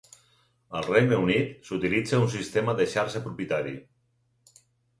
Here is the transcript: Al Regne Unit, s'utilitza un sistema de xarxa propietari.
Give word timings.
Al 0.79 0.85
Regne 0.87 1.19
Unit, 1.25 1.51
s'utilitza 1.67 2.23
un 2.23 2.27
sistema 2.37 2.77
de 2.81 2.89
xarxa 2.97 3.25
propietari. 3.29 3.77